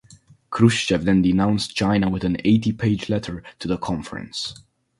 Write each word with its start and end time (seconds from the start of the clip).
Khrushchev 0.49 1.05
then 1.05 1.21
denounced 1.21 1.75
China 1.75 2.09
with 2.09 2.23
an 2.23 2.37
eighty-page 2.43 3.07
letter 3.07 3.43
to 3.59 3.67
the 3.67 3.77
conference. 3.77 4.55